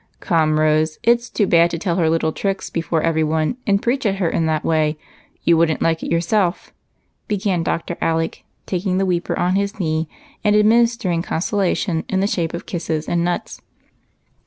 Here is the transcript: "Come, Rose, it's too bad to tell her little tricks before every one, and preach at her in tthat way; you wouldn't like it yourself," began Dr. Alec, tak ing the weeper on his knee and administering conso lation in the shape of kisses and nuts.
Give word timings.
"Come, 0.19 0.59
Rose, 0.59 0.97
it's 1.03 1.29
too 1.29 1.45
bad 1.45 1.69
to 1.69 1.77
tell 1.77 1.97
her 1.97 2.09
little 2.09 2.31
tricks 2.31 2.71
before 2.71 3.03
every 3.03 3.23
one, 3.23 3.57
and 3.67 3.79
preach 3.83 4.03
at 4.07 4.15
her 4.15 4.27
in 4.27 4.45
tthat 4.47 4.63
way; 4.63 4.97
you 5.43 5.55
wouldn't 5.55 5.79
like 5.83 6.01
it 6.01 6.09
yourself," 6.09 6.73
began 7.27 7.61
Dr. 7.61 7.95
Alec, 8.01 8.43
tak 8.65 8.83
ing 8.83 8.97
the 8.97 9.05
weeper 9.05 9.37
on 9.37 9.53
his 9.53 9.79
knee 9.79 10.09
and 10.43 10.55
administering 10.55 11.21
conso 11.21 11.53
lation 11.59 12.03
in 12.09 12.19
the 12.19 12.25
shape 12.25 12.55
of 12.55 12.65
kisses 12.65 13.07
and 13.07 13.23
nuts. 13.23 13.61